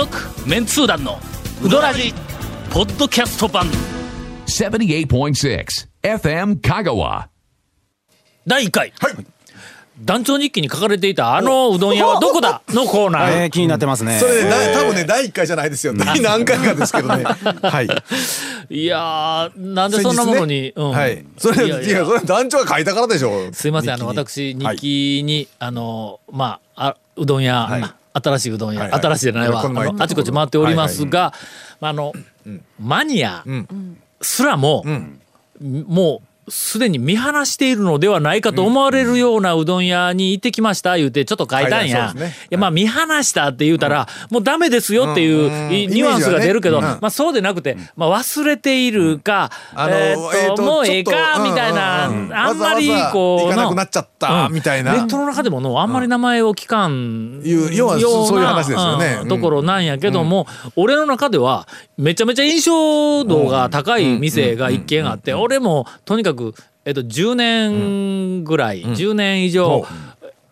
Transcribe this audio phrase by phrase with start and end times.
[0.00, 0.16] 続
[0.48, 1.18] メンツー団の
[1.62, 2.14] ウドラジ
[2.70, 3.66] ポッドキャスト版
[4.46, 5.66] 78.6
[6.02, 7.26] FM Kagawa.
[8.46, 8.94] 第1回、
[10.02, 12.62] 団長日記に書かれていたあのうどん屋はどこだ？
[12.72, 14.18] のコーナーえー、気になってますね。
[14.18, 15.92] それね、だ多分ね、第1回じゃないですよ。
[15.92, 17.24] 第何回かですけどね。
[17.60, 18.74] はい。
[18.74, 21.22] いやーなんでそんなものに、うんはい。
[21.36, 23.52] それ、いやいやそれ団長が書いたからでしょ。
[23.52, 29.00] すいませんあの私日記に、あのまああうどん屋、新しいうどん屋、はいはい。
[29.00, 29.62] 新しいじゃないわ、
[29.98, 31.32] あちこち回っておりますが、
[31.80, 32.12] まああの、
[32.78, 33.44] マニア
[34.20, 34.84] すらも、
[35.60, 42.12] もうすでに見放しているのではないかと思われるようなうどん屋に行ってきました言うてちょっと書いたんはいや。
[42.14, 42.34] ね。
[42.50, 54.92] いやまあ見放したって言うたら、もうダメですよっていういニュアンスが出るけど、まあそうでなくて、まあ忘れているか、えーっともうええかみたいな、あんまりこう行かなくなっちゃったみたいな。
[54.92, 57.68] ネットの中でものあんまり名前を聞かん、よ
[58.00, 59.06] そういう話ですよね。
[59.06, 59.22] うん。
[59.22, 66.39] うんところなんやけども、俺の中ではめちゃめちゃ印象度が高い店が一軒あって俺もとにかく、
[66.84, 69.86] えっと、10年ぐらい、10年以上、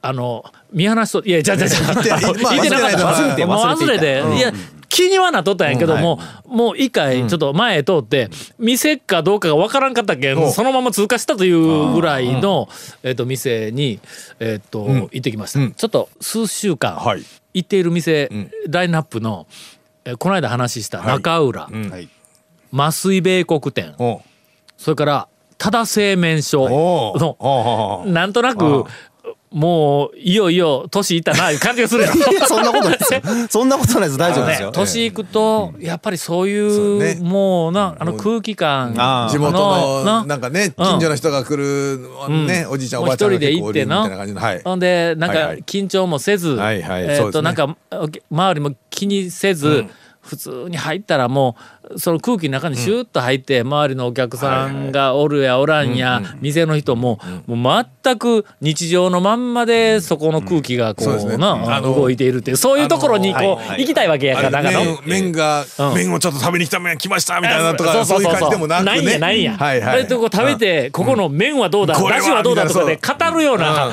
[0.01, 2.99] あの見放しといやじゃじゃじゃまあ言ってなかった。
[2.99, 4.53] 忘れて忘れていや
[4.89, 12.69] 気にはなっとったんやけども、もう一回ちょっと前へ通って店かどうかがわからんかったけんそのまま通過したというぐらいの、
[13.03, 14.01] えっと店に、
[14.41, 17.23] えっと行ってきました、ちょっと数週間はい。
[17.55, 18.31] 行っている店、
[18.69, 19.47] ラインナップの、
[20.05, 22.09] えこの間話した中浦、はい。
[22.73, 23.95] 麻酔米国店。
[24.77, 25.29] それから
[25.59, 28.85] 多田製麺所のなんとなく
[29.51, 32.15] もういよいよ年いったないう感じがするやろ
[32.47, 33.21] そんなことないですよ。
[33.49, 34.19] そんなことないです。
[34.19, 34.73] 大丈夫ですねよ。
[34.73, 38.93] 年いくとやっぱりそういうもうなあの空気感
[39.31, 40.25] 地元のな。
[40.27, 41.99] なんかね近所の人が来る
[42.47, 44.41] ねおじいちゃんおばあちゃんが結構おるみたいな感じの。
[44.41, 44.61] はい。
[44.63, 47.05] ほんでなんか緊張もせず、はいはい。
[47.05, 47.29] えそうですね。
[47.31, 47.75] っとなんか
[48.31, 49.87] 周りも気にせず、
[50.21, 64.99] 普通に入ったらもうその空気の中にシューッと入って、周りのお客さんがおるやおらんや、店の人も,、もう全く日常のまんまでそこの空気がこう、な動いているっていうそういうところにこう、行きたいわけやからかの麺。
[65.07, 65.95] 麺がうん。
[65.95, 68.85] 麺をちょっと食べに来た麺来ましたみたいなとかそういう感じでもなくね。
[68.85, 69.57] ないんやないんや。
[69.57, 70.07] はいはい。
[70.07, 73.91] とこう食べてここの麺はどうだ、これはどうだとかで語るような、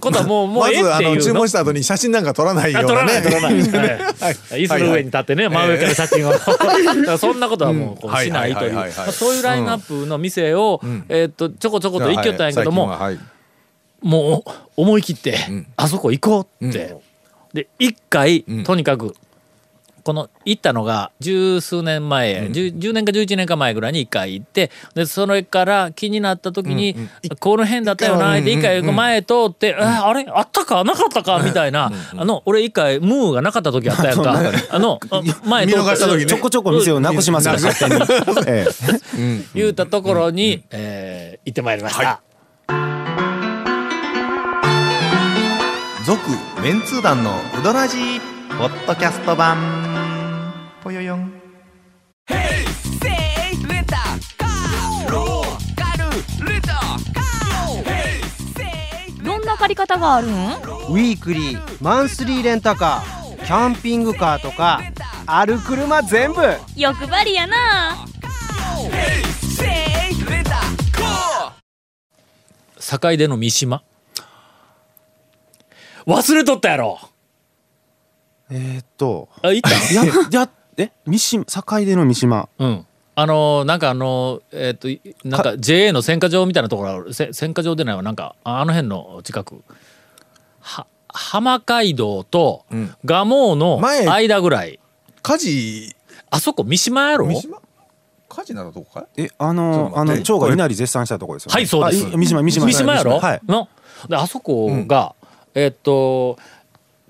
[0.00, 1.22] ことはもうもうええっていうの。
[1.22, 3.22] 注文した後に写真なんか撮らないよあうなね。
[3.22, 3.98] 取らない取らな い。
[3.98, 4.62] はい。
[4.62, 6.32] 椅子の上に立ってね、真上から写真を。
[7.18, 12.96] そんなことはもうこうしないという、そういうラインナップの店を、えーっとちょこちょこと行きよったんやけども、
[14.00, 15.36] もう思い切って、
[15.76, 16.96] あそこ行こうって、
[17.52, 19.14] で一回、とにかく
[20.08, 26.96] この行ったのが十数年前、10, 10年か11年か前ぐらいに一回行ってでそれから気になった時に、
[27.40, 30.24] この辺だったよなって一回前通って、えあれ？
[30.30, 30.82] あったか？
[30.82, 31.42] なかったか？
[31.44, 34.34] みたいな、あの俺一回ムーがなかった時あったやんか。
[34.70, 36.24] あの あ前通見逃した時ね。
[36.24, 38.46] ちょこちょこ店をなくしますから、勝手に。
[38.46, 38.66] え
[39.18, 42.22] え 言うたところに、えー行ってまいりました。
[46.06, 46.18] 続
[46.62, 49.87] メンツー団のウドラジーポッドキャスト版
[50.88, 51.30] ぽよよん。
[59.22, 60.30] どんな借り方があるん？
[60.30, 64.80] ウィークリーマンスリーレンタカーキャンピングカーとか
[65.26, 66.40] ある車全部。
[66.74, 68.06] 欲張りやな。
[72.78, 73.82] 境出の三島。
[76.06, 76.98] 忘れとったやろ。
[78.50, 79.76] えーっと、あ行った。
[79.92, 82.48] いや、や、え、三島、境出の三島。
[82.58, 82.86] うん。
[83.16, 87.12] あのーなんかあのーえっ、といなんか JA の選果場みたいなところある。
[87.12, 88.02] せ選果場でないわ。
[88.02, 89.62] なんかああの辺の近く。
[90.60, 92.64] は浜街道と
[93.04, 94.78] 蒲生の前間ぐらい、
[95.22, 95.96] 火事。
[96.30, 97.26] あそこ三島やろ？
[97.26, 97.60] 三島？
[98.28, 99.06] 火事なのとこか？
[99.16, 100.54] いえ、あの、あの、ちょっと待って。
[100.54, 101.54] 蝶が稲荷絶賛したとこですよね。
[101.54, 102.66] はいそうです三島、三島。
[102.66, 103.40] 三島やろ、はい。
[103.48, 103.68] の
[104.08, 105.16] であそこが、
[105.54, 106.38] えっと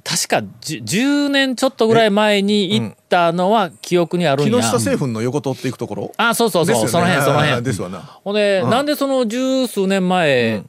[0.05, 6.13] 確かじゅ10年ちょっとぐらい前に行ったのは記憶にあるん木や、下製粉の横通っていくところ？
[6.17, 6.89] あそうそうそう、ね。
[6.89, 7.63] その辺その辺。
[7.63, 7.99] ですわな。
[8.01, 10.63] ほんで、なんでその十数年前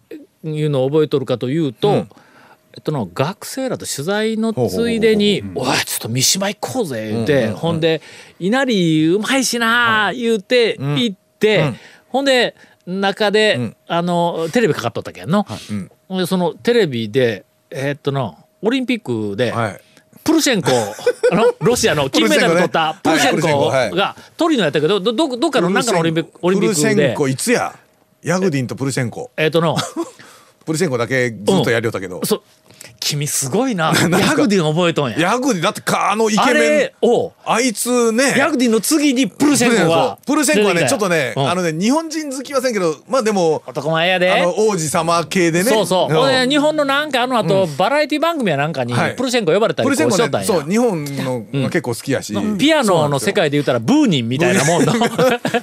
[0.43, 2.07] いうのを覚えとるかというと、
[2.73, 8.01] えっとの学生らと取材のついでに「おいちょっと三島行こうぜ」言うて、ほんで
[8.39, 11.73] 「稲荷うまいしな」言うて行って、
[12.09, 12.55] ほんで
[12.85, 15.45] 中で、あのテレビかかっとったけんの、
[16.07, 19.81] ほんでそのテレビでえっとのオリンピックで、はい。
[20.23, 20.69] プルシェンコ
[21.31, 26.81] あの ロシアの金メダル取ったププルシェンコがトリノやったけどどどどっかのなんかのオリンピックオリンピックで。
[26.81, 27.73] プルシェンコいつや？
[28.21, 29.31] ヤグディンとプルシェンコ。
[29.37, 29.75] えっとの。
[30.65, 32.21] プルシェンコだけずっとやりよったけど。
[32.25, 32.41] そう
[32.99, 33.93] 君すごいな。
[34.19, 35.19] ヤグディン覚えとんや。
[35.19, 37.07] ヤグディだってかあのイケメン。
[37.07, 38.35] をあいつね。
[38.37, 41.49] ヤグディンの次にプルシェンコはプルシェンコはねちょっとね、うん。
[41.49, 44.31] あのね日本人好きはせんけどまあでも男前やで。
[44.31, 45.69] あの王子様系でね。
[45.69, 49.15] そうそう、日本のなんかあの後、バラエティ番組やなんかにはい。
[49.15, 55.09] プルシェンコ呼ばれたりしとったんや、ねそう日本のが結構好きやし、ピアノの世界で言ったらブーニンみたいなもんの 懐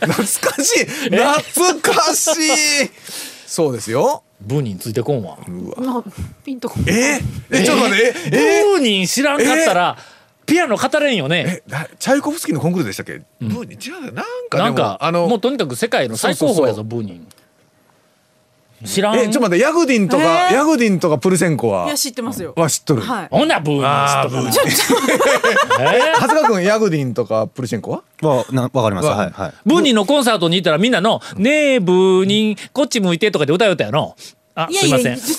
[0.07, 0.85] かしい。
[0.85, 2.29] 懐かし
[2.85, 2.91] い。
[3.47, 5.39] そうですよブーニンついてこんわ。
[6.45, 7.19] ピンとこえ？
[7.51, 8.41] えちょっと待ってブえ？
[8.61, 8.63] え？
[8.79, 9.97] ーニン知らんかったら
[10.45, 11.63] ピアノ語れんよね。
[11.99, 13.75] チャイコフスキーのコンクールでしたっけ、ブーに？
[13.75, 14.07] 違う。
[14.07, 17.29] よなんかでもなんかあのもうとにかく世界の最高峰やぞブーニン
[18.85, 19.19] 知らん。
[19.19, 21.87] えちょっと待ってヤグディンとか、ヤグディンとかプルセンコは？
[21.87, 22.53] いや知ってますよ。
[22.57, 23.29] は知っとる、はい。
[23.31, 24.95] ほんならブーニンあー知っと。
[24.95, 25.13] る
[25.81, 28.03] え長谷川君ヤグディンとかプルシェンコは？
[28.23, 29.07] わなわかります。
[29.09, 29.53] わはいはい。
[29.65, 34.15] ブーニンのコンサートに行ったらみんなの「ねえブーニンこっち向いて」とかで歌う歌やの
[34.55, 35.35] あいやいやすいませ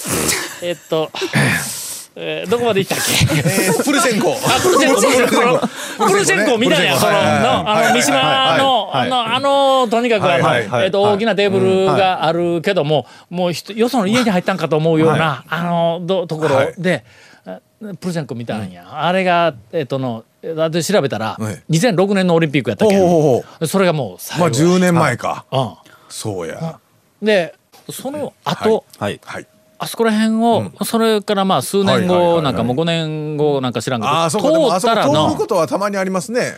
[0.63, 0.68] ん。
[0.68, 1.12] えっと、
[2.19, 3.38] えーどこまで行ったっけ？
[3.38, 4.31] えープルシェンコ。
[4.34, 5.02] あプルシェンコ。
[5.02, 6.06] プルシェンコ。
[6.08, 7.18] プルシェンコみたいなそのの
[7.69, 17.06] あの三島のあのあのとにかくあのえっと大きなテーブルがあるけどももうよその家に入ったんかと思うようなあのどところで
[17.46, 17.60] あ
[18.00, 18.88] プルシェンコ見たんや。
[19.06, 20.24] あれがえっとの
[20.56, 21.63] だって調べたらはい。
[21.70, 22.98] 2006年のオリンピックやったっけ？
[22.98, 23.44] ほうほうほ。
[23.62, 25.74] うそれがもう最まあ後10年前か、うん
[26.10, 26.80] そうや。
[27.22, 27.54] で
[27.92, 29.20] その後、はい。
[29.24, 29.48] はい
[29.79, 34.51] あそこら辺を、それからまあ数年後なんかもう5年後なんか知らんけど、ああそうか。
[34.51, 36.57] でもあそこ通ったらの通ることはたまにありますね。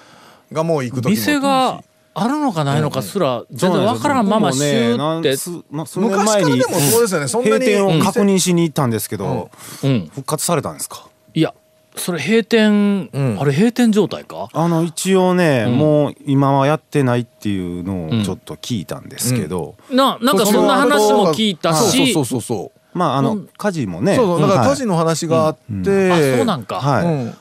[0.51, 1.09] がもう行く時も。
[1.11, 1.83] 店が
[2.15, 7.27] あるのかないのかすら全然わからんままシューって、数まあ数年昔前にからでもそうですよね。
[7.27, 9.51] そんな閉に店を確認しに行ったんですけど
[9.83, 11.07] うん、復活されたんですか？
[11.33, 11.53] いや
[11.95, 13.37] それ閉店、うん。
[13.39, 14.47] あれ閉店状態か？
[14.53, 19.09] あの一応ね、んもう今はやってないっていうのをちょっと聞いたん。
[19.09, 23.49] ですけど、ななんかそんな話も聞いたしそうそうそうそうまああのうん。
[23.57, 24.15] 火事もね。
[24.15, 24.41] そうそう。
[24.41, 24.69] だからはい。
[24.69, 26.81] 火事の話があって、あそうなんか、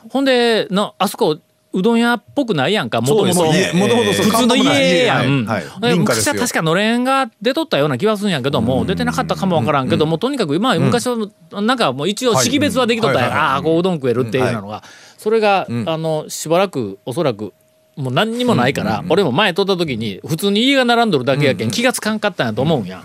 [0.09, 1.39] ほんでのあそこ
[1.71, 2.99] うどん屋っぽくないやんか？
[2.99, 7.85] もともと普通の家やん、はい昔は確かのれんが出とったよ。
[7.85, 11.17] うな気はするんやけども、出てなかったかもわからんけども、とにかくまあ昔は
[11.61, 12.45] なんかもう一応はい。
[12.45, 13.21] 識別はできとったん。
[13.21, 13.49] や、はいはいはい。
[13.53, 14.83] ああこううどん食えるっていうのが、
[15.17, 17.53] それが、あのしばらくおそらく
[17.95, 23.03] もう何にもないから、俺も前通った時に普通に家が並んどるだけやけん気がつかんかったんやと思うんや。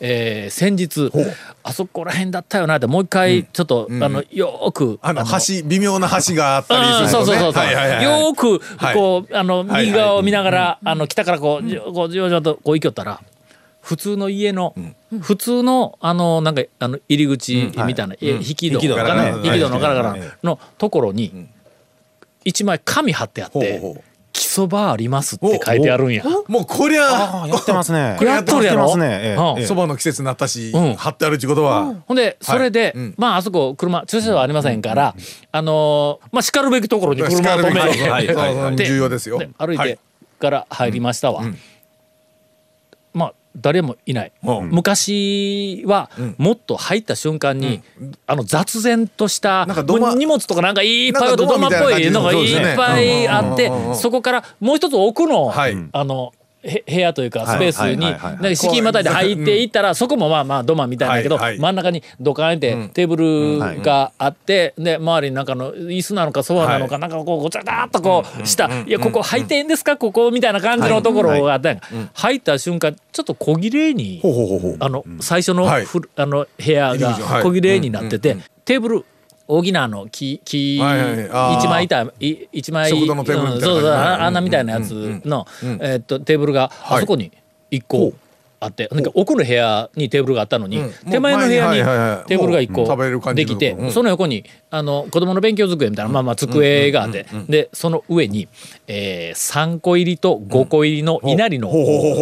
[0.00, 1.10] えー先日
[1.62, 7.26] あそこら辺だったよなってもう一回ちょっと、あのよーくあの橋微妙な橋があったりうんするとね。
[7.26, 8.94] そうそうそうそう、はいはいはいよーくはい。
[8.94, 13.20] こうあのはい右側を見ながら、あの北からこうじょこうじわじわとこう行きよったら
[13.82, 14.74] 普通の家の、
[15.20, 18.74] 普通のあのなんかあの入り口みたいな、え引き戸。
[18.76, 19.48] 引き戸かながね。
[19.48, 20.20] 引き戸のガラガラはい。
[20.42, 21.46] のところに
[22.44, 24.02] 一枚紙貼ってあってほうほう
[24.50, 26.24] 「基礎場あります」って書いてあるんや。
[26.48, 28.18] もうこりゃあやってますね。
[28.20, 28.88] やっとるやろ？
[29.64, 30.94] そばの季節になったし、うん。
[30.96, 33.14] 貼ってあるってことは、ほんでそれで、うん。
[33.16, 35.14] まああそこ車駐車場ありませんから、
[35.52, 38.26] あのーまあしかるべきところに車を止め叱るべきはい。
[38.34, 38.54] はい。
[38.56, 38.76] はい。
[38.76, 39.38] で重要ですよ。
[39.38, 39.98] で歩いてはい。
[40.40, 41.52] から入りましたわ、まあ
[43.56, 44.52] 誰もいない、う。
[44.62, 44.70] ん。
[44.70, 47.82] 昔はもっと入った瞬間に、
[48.26, 57.72] あの雑然とした荷物とかなんかいっぱいあるなんか土間土間っぽいのがいっぱいあってそこからもう一つ奥の、はいあのへ部屋というかはい。
[57.72, 68.68] スペースになんか敷居またいで入っていったらそこもまあまあ土間みたいだけど真ん中にドカンってテーブルがあってで周りになんかの椅子なのかソファなのかなんかこうごちゃごちゃっとこうした。
[68.82, 69.96] いやここ入っていいんですか？
[69.96, 71.82] ここみたいな感じのところがあったんや。
[72.14, 74.20] 入った瞬間ちょっと小切れに
[74.80, 75.80] あの最初のあ
[76.26, 79.04] の部屋が小切れになっててテーブル
[79.50, 80.80] 大きなあの木木一
[81.68, 87.32] 枚板い一枚食堂のテーブルみたいなうんそうそう感じああんなみたいなやつのえーっとテーブルがはいあそこに
[87.70, 88.12] 一個
[88.60, 90.92] あってなんか奥の部屋にテーブルがあったのにうん。
[91.10, 92.84] 手前の部屋にテーブルが一個
[93.32, 93.90] できてのうん。
[93.90, 98.48] その横にあの子供の勉強机みたいなまあまあ机があってでその上に
[98.86, 101.68] えー3個入りと5個入りの稲荷の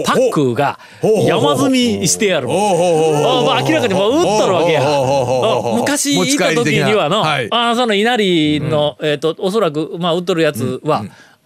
[0.07, 2.47] パックが山積みしてある。
[2.47, 4.83] ほうほうほうほうあまあ明らかにもう売っとるわけや。
[5.77, 7.49] 昔持行った時にはの、はい。
[7.51, 11.05] あその稲荷の、えっ、とおそらくまあ売っとるやつは、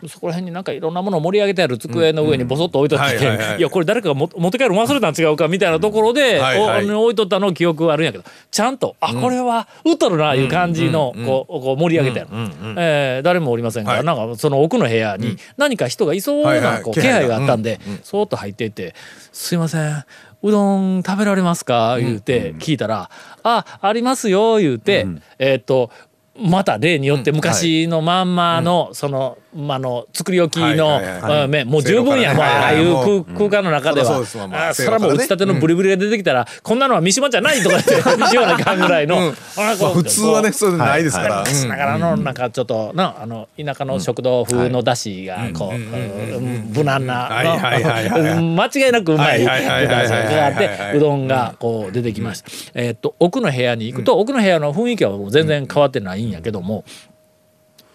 [0.09, 12.31] そこら辺になんかいろんなものを盛り上げてある机の上にボソッと置いとっていやこれ誰かがも持って帰るの忘れたん違うかみたいなところで、置いとったの記憶はあるんやけどちゃんとあこれは売っとるないう感じのこうこう盛り上げてある、
[12.79, 14.07] えー誰もおりませんから、はい。
[14.07, 18.95] なんかその奥の部屋に何か人がいそうないこう気気配があったんで、そーっと入っていって
[19.33, 20.05] 「すいません
[20.43, 23.11] うどん食べられますか?」言うて聞いたら
[23.43, 25.07] 「あありますよ」言うて、
[25.39, 25.91] えーっと
[26.37, 31.01] また例によって昔のまんまのそのまあの作り置きの
[31.49, 32.35] 麺もう十分や。
[32.35, 34.25] もうああいう空空間の中では。
[34.25, 38.81] それはもう打ちたてのブリブリが出てきたらこんなのは三島じゃないとか言って言わなきゃん。
[38.81, 46.73] ぐらいの普通はねそうないですから、昔ながらのなんかちょっとなあの田舎の食堂風のだしがこううん。
[46.75, 48.39] 無難なはいはいはいはいはい。
[48.39, 50.35] うん間違いなくうまいはいはいはいはいはい。
[50.35, 50.57] があっ
[50.93, 52.51] てうどんがこう出てきました。
[52.75, 56.85] えーっと奥の部屋に行くと奥の部屋の雰囲気はもう全然変わってないんやけども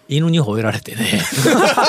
[0.08, 1.20] 犬に吠えられてね。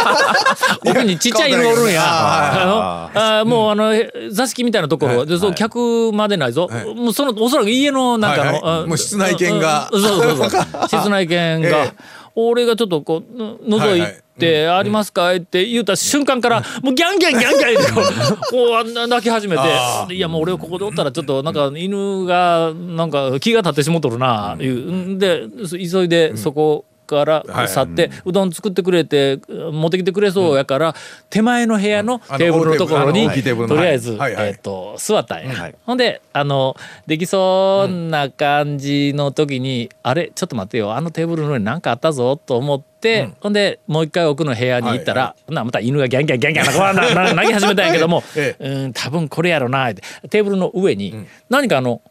[0.86, 2.02] 奥にちっちゃい犬がおるんや。
[2.04, 6.70] あのあーもうあのへ座敷みたいなところでそう客までないぞ。
[6.96, 8.84] もうそのおそらく家のなんかのはいはい。
[8.84, 9.90] あもう室内犬が。
[9.92, 10.64] うんそうそうそう。
[10.90, 11.70] 室内犬が。
[11.70, 12.20] ええ。
[12.36, 14.04] 俺がちょっとこうの覗い
[14.38, 18.06] て「ありますか?」って言うた瞬間からもうギャンギャンギャンギャン言ってこう
[18.52, 24.74] こうあんな泣き始めてあ「いやもう俺ここでおったらちょっとなんか犬がなんか気が立ってしもとるな」いう。
[24.92, 30.96] んで急いでそこから去ってうどん作ってくれて持ってきてくれそうやから
[31.30, 35.74] 手前の部屋のテーブルのところにとりあえずえっと座ったんや。
[35.86, 36.76] ほんであの
[37.08, 52.02] できそうな感じの時に、あれちょっと待ってよあのテーブルの上に何かあったぞと思って、ほんでもう一回奥の部屋に行ったら、ならまた犬がギャンギャンギャンギャンななな鳴き始めたんやけども、 えうん多分これやろなってテーブルの上に何かあの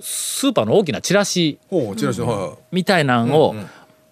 [0.00, 2.56] スーパーの大きなチラシほうチラシのはい。
[2.72, 3.54] みたいなんを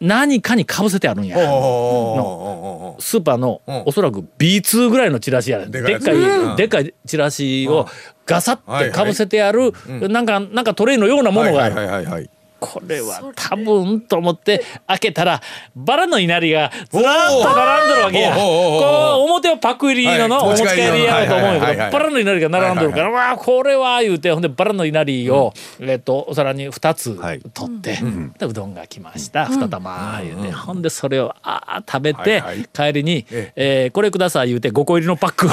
[0.02, 1.36] 何かにかぶせてあるんや。
[1.36, 3.82] ほうほうほうほうほうスーパーのうん。
[3.86, 6.56] おそらく B2 ぐらいのチラシやでっかいうん。
[6.56, 7.86] でっかいチラシを
[8.26, 9.72] ガサッてかぶせてある
[10.08, 12.30] なんかなんかトレイのようなものがある
[12.62, 15.40] これは多分と思って開けたら
[15.74, 18.36] バラの稲荷がずらっと並んでるわけや。
[18.36, 27.18] こう表はパクリののはいお持ち帰りやろうと思うんやけどバラの稲荷が並んでるからわあこれは言うてほんでバラの稲荷をえっとお皿に2つ
[27.52, 27.98] 取って
[28.38, 29.44] でうどんが来ました。
[29.46, 32.68] 2玉言うてほんでそれをあー食べてはいはい。
[32.72, 33.86] 帰りにええ。
[33.90, 35.46] ーこれください言うて5個入りのパック。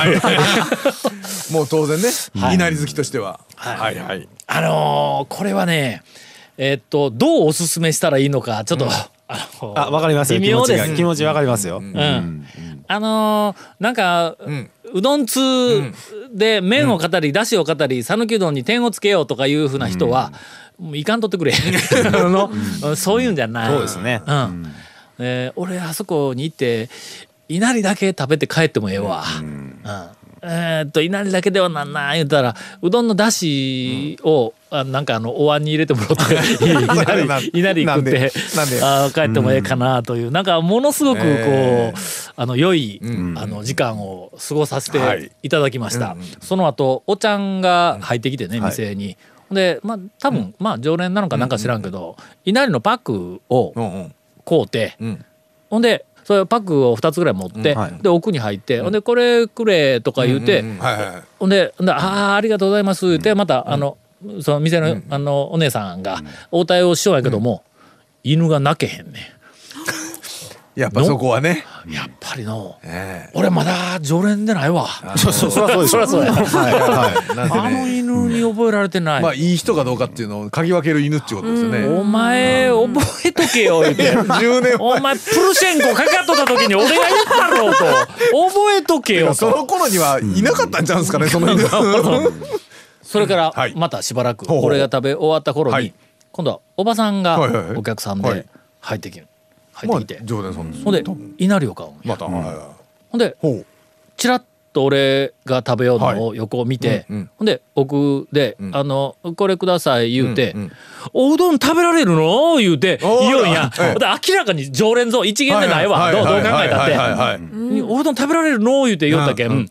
[1.54, 2.56] もう当然ねはい。
[2.56, 3.40] 稲荷好きとしては。
[3.56, 4.28] はいはい。
[4.48, 6.04] あのーこれはね
[6.62, 8.86] えっとどうおすすめしたらいいのかちょっと
[9.30, 10.40] あのーあ、わかりますよ。
[10.40, 11.78] 微気持ちが妙です気持ちわかりますよ。
[11.78, 12.46] うん。
[12.88, 14.70] あのーなんか、ん。
[14.92, 15.40] うどん通
[16.34, 20.34] で麺を語り、だしを語り讃岐うどんに点をつけようとかいうふうな人は、
[20.80, 21.54] もういかんとってくれ。
[22.12, 22.50] あの、
[22.96, 23.70] そういうんじゃない。
[23.72, 24.22] そうですね。
[24.26, 24.74] うん。
[25.20, 26.90] えー俺あそこに行って
[27.48, 29.24] 稲荷だけ食べて帰ってもええわ。
[29.40, 29.80] うん。
[30.42, 38.84] えーっと稲荷だけではなんな言うたらうどんのだしを、あなんかあのお椀に入れてもらって稲荷稲荷食ってなんでなんで？
[38.84, 41.94] あー帰ってもええかなというなんかものすごくこう、え
[42.36, 43.02] あの良い、
[43.36, 46.16] あの時間を過ごさせはいていただきました。
[46.40, 49.18] その後おちゃんが入ってきてね、店に。
[49.52, 54.16] でまあ多分、まあ常連なのかなんか知らんけど、稲荷のパックをうんうん。
[54.46, 55.26] 買うて、ん。
[55.70, 58.04] ほんでそれパックを2つぐらい持って、はい。
[58.04, 61.24] で奥に入って、ほんでこれくれとか言うて、うんはいはいはい。
[61.40, 61.98] ほんで「ほんであ
[62.34, 63.98] あありがとうございます」言ってまた、あの
[64.42, 66.22] その店の,、あのお姉さんが
[66.52, 67.64] 応対をしようやけども、
[68.24, 69.34] 犬が鳴けへんね
[70.76, 71.66] やっぱそこはね。
[71.88, 74.88] んやっぱりのえ俺まだ常連でないわ。
[75.18, 75.66] そうそう、そ
[75.98, 76.12] りゃそ。
[76.12, 76.34] そうや。
[76.34, 81.86] あのね犬に覚えられてない、まあいい人かどうかっていうのを嗅ぎ分ける犬ってことですよね。
[81.86, 84.14] お前覚えとけよ言うて。
[84.14, 87.78] 10年お前プルシェンコかかっとった時に俺が言ったろうと。
[87.78, 91.64] 覚えとけよ前 そとの頃にはいなかったんちゃうんですかねその犬
[93.02, 93.74] それからはい。
[93.76, 95.94] またしばらく俺が食べ終わった頃にはい。
[96.32, 97.40] 今度はおばさんが
[97.76, 98.36] お客さんはい。
[98.36, 98.46] で
[98.82, 99.28] 入ってきる
[99.74, 100.26] 入まあってきて。
[100.26, 101.04] 常連さんですほんで
[101.38, 102.16] 稲荷を買うんや。
[102.18, 103.36] ほんで
[104.18, 107.06] チラッと俺が食べようのを横を見て、
[107.38, 108.76] ほんで奥で、ん。
[108.76, 110.72] あの「これください」言うて「うんうん
[111.14, 119.68] おうどん食べられるの?」言うて言うんや、明らかに常連ぞ一元でないわ、はいどうどう考はいえたって、おうどん食べられるの?」言うて言ったけん。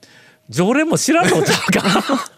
[0.51, 2.31] 常連も知らんのちゃうか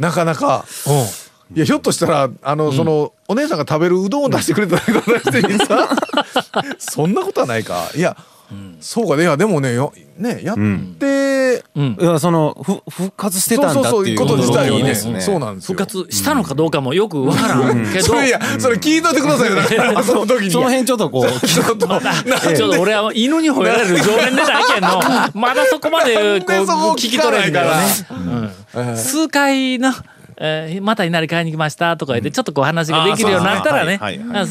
[0.00, 0.64] なかなか。
[0.86, 1.56] うん。
[1.56, 5.90] いやひょっとしたらあの、そのお姉さんが食べるうどんを出してくれただけだしてにさ
[6.78, 7.90] そんなことはないか。
[7.94, 8.16] いや、
[8.80, 9.24] そうかね。
[9.24, 11.96] いやでもねよねやって、うん。
[12.00, 12.02] い。
[12.02, 14.78] いや、その、ふ、復活してたんだっていうこと自体をね。
[14.80, 15.20] いいですね。
[15.20, 15.76] そうなんですよ。
[15.76, 20.02] 復活したのかどうかもよくわからんけど、 それいやそれ聞いといてくださいよ。
[20.02, 20.50] その時に。
[20.50, 25.00] その辺ちょっとこう、ちょっとなちょっと俺は犬に吠えられる常連でないけんの。
[25.34, 26.24] まだそこまでこう
[26.94, 27.86] 聞き取れんからね。
[28.08, 28.49] か、うん
[28.96, 29.92] 数回の、
[30.38, 33.98] えーまた稲荷買いに来ましたとか言ってちょっとこう話ができるようになったらね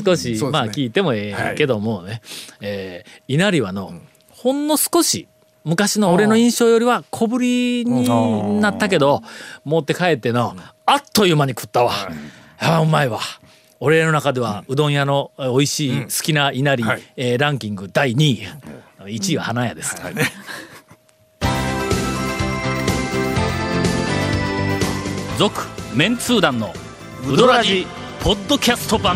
[0.05, 2.21] 少し、まあ聞いてもええけどもね、
[2.61, 3.93] えー稲荷はの、
[4.29, 5.27] ほんの少し
[5.63, 8.07] 昔の俺の印象よりは小ぶりに
[8.61, 9.21] なったけど
[9.65, 11.91] 持って帰ってのあっという間に食ったわ、
[12.59, 13.19] あーうまいわ。
[13.81, 17.01] 俺の中ではうどん屋のえー美味しい好きな稲荷、はい。
[17.15, 18.47] えーランキング第2位。
[19.05, 19.95] 1位は花屋です。
[25.39, 25.62] 続、
[25.96, 26.74] メンツー団の
[27.25, 27.88] ウドラジ
[28.22, 29.15] ポッドキャスト版。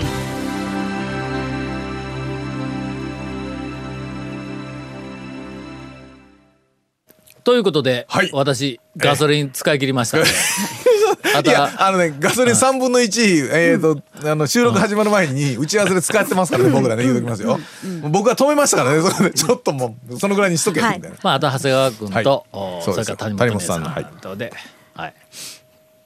[7.43, 8.29] ということで、はい。
[8.31, 10.29] 私ガソリン使い切りましたので、
[11.35, 17.59] あいやたあのねガソリン3分の1、えー、とあの収録始まる前に打ち合わせで使ってますからね僕らね言うときますよ、
[18.03, 19.31] 僕は止めましたからねそこで。
[19.31, 22.25] ちょっともうそのぐらいにしとけみたいな、まああと長谷川君と、はい。
[22.53, 24.53] おそうですそれから谷本姉さんんのとで、
[24.95, 25.13] はい、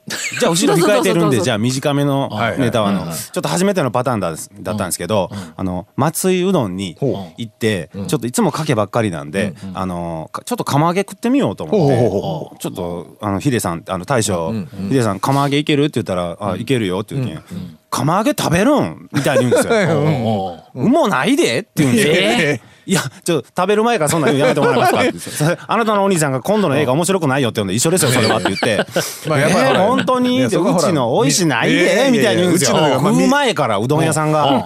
[0.08, 14.52] じゃあ 後ろ控えてるんでじゃあ短めのはいネタはあのちょっと初めてのパターンだだったんですけどあの松井うどんにほ行ってちょっといつもかけばっかりなんであのかちょっと釜揚げ食ってみようと思ってちょっとあのヒデさんあの大将
[14.88, 17.42] ヒデさん釜揚げいけるって言ったら「あいけるよ」って言うけん
[17.90, 20.58] 「釜揚げ食べるん?」みたいに言うんですよ。
[20.74, 22.68] もないでって言うんですよ。
[22.88, 25.00] えいや、ちょっと食べる前からそんなのやめてもらえますか？
[25.02, 28.36] っ てあなたのお兄さんが今度の映画面白くないよって言うんで一緒ですよ、それは。
[28.38, 28.84] って言って。
[29.28, 30.44] まあやっぱりえー本当に？
[30.44, 30.56] うち
[30.92, 31.72] の美味しない？
[31.72, 32.76] でみたいに言うんですよ。
[32.78, 34.64] 食う前からうどん屋さんが、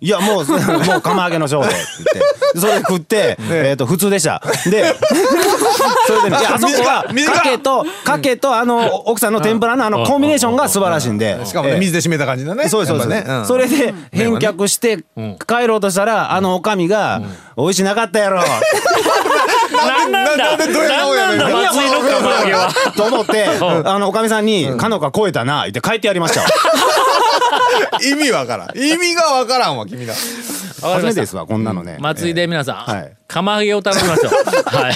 [0.00, 0.58] いやもう、そも
[0.98, 1.76] う釜揚げの勝負って
[2.14, 4.42] 言って、それ食って、えっと、普通でした。
[4.66, 4.94] で、
[6.06, 11.38] それでね、いやあそこは、かけと、かけと、あの、奥さんの天ぷらのあの、コンビネーションが素晴らしいんで。
[11.44, 12.68] しかも水で締めた感じだね。
[12.68, 14.98] そうですそうです、それで返却して
[15.46, 17.22] 帰ろうとしたらあのおかみが
[17.62, 18.42] 「美味しなかったやろ」
[19.70, 20.44] なんなんだ？
[20.50, 21.38] なんでドヤ顔やねん。
[21.38, 21.56] なんだ？
[21.72, 22.72] 松井の釜揚げは。
[22.96, 23.46] と思って
[23.84, 26.46] あのおかみさんに「かのか超えたな」言って書いてやりましたわ。
[28.02, 28.78] 意味わからん。
[28.78, 30.14] 意味がわからんわ君ら。
[30.82, 31.96] 初めてですわこんなのね。
[32.00, 33.12] 松井で皆さん、はい。
[33.28, 34.32] 釜揚げを頼みましょう。
[34.76, 34.94] はい。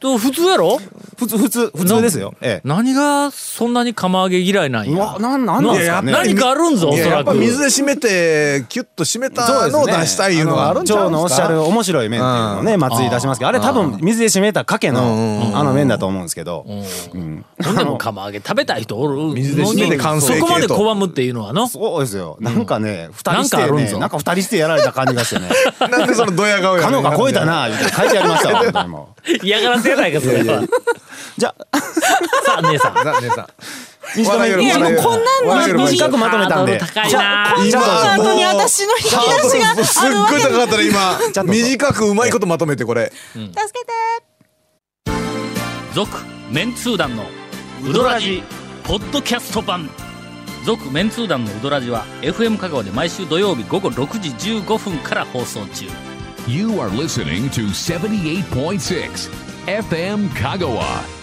[0.00, 0.78] と普通やろ？
[1.22, 2.34] 普通普通普通ですよ。
[2.40, 2.68] ええ。
[2.68, 5.16] 何がそんなに釜揚げ嫌いなんや？
[5.20, 6.12] なんなんですかね。
[6.12, 7.10] 何かあるんぞおそらく。
[7.10, 11.12] やっぱ水で締めてキュッと締めたのを出したいいうのがあるんちゃ長うんですか？
[11.12, 16.64] のおっしゃる面白い麺っていうのをね松井出しますけどあれ多分水で締めたかけのあの麺だと思うんですけど。
[16.66, 16.72] う
[17.18, 17.44] ん。
[17.64, 17.76] ほん。
[17.76, 19.34] でも釜揚げ食べたい人おるのに。
[19.34, 21.68] 水で締めて完成そこまで拒むっていうのはの。
[21.68, 22.36] そうですよ。
[22.40, 23.94] なんかね二人してなんかあるんぞ。
[23.94, 25.48] ねなんか二人してやられた感じがしてね。
[25.78, 27.02] なんでそのドヤ顔やかねん。
[27.02, 29.22] のが超えたな言って書いてありましたわ本当にもう。
[29.46, 30.62] 嫌がらせやないかそれは。
[31.38, 31.78] じゃあ。
[32.44, 32.94] さあ姉さん。
[32.94, 33.46] さあ姉さん。
[34.16, 37.54] 短めにいやもうこんなんの短くまとめたんでハードル高いな。
[37.70, 38.92] ちょっと今後に私の。
[38.98, 41.18] 引き出しがすっあるわけごい高かったら今。
[41.44, 43.12] 短くうまいことまとめてこれ。
[43.32, 45.12] 助けて。
[45.94, 46.10] 続
[46.50, 47.24] メンツー団の
[47.84, 48.42] ウドラジ
[48.84, 49.88] ポッドキャスト版。
[50.64, 55.86] 続メンツー団のウドラジは FM 香川で毎週土曜日午後6時15分から放送中。
[56.46, 59.30] You are listening to 78.6
[59.66, 61.21] FM Kagawa.